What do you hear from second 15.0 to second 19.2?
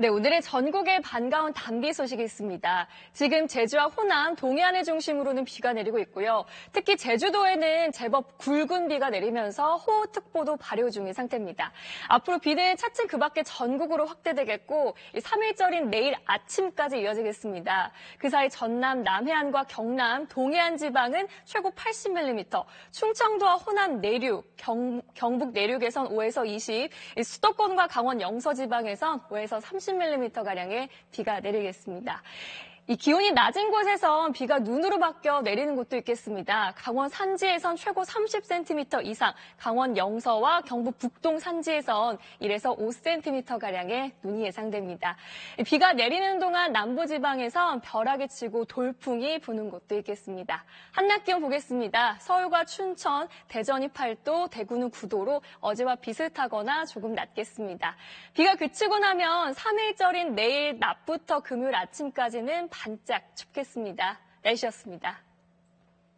3일절인 내일 아침까지 이어지겠습니다. 그 사이 전남,